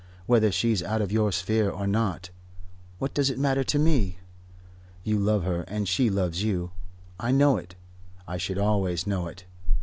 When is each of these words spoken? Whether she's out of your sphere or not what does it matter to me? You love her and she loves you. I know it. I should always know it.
Whether 0.25 0.51
she's 0.51 0.81
out 0.81 0.99
of 1.03 1.11
your 1.11 1.31
sphere 1.31 1.69
or 1.69 1.85
not 1.85 2.31
what 2.97 3.13
does 3.13 3.29
it 3.29 3.37
matter 3.37 3.63
to 3.65 3.77
me? 3.77 4.17
You 5.03 5.19
love 5.19 5.43
her 5.43 5.61
and 5.67 5.87
she 5.87 6.09
loves 6.09 6.41
you. 6.41 6.71
I 7.19 7.29
know 7.29 7.57
it. 7.57 7.75
I 8.27 8.37
should 8.37 8.57
always 8.57 9.05
know 9.05 9.27
it. 9.27 9.43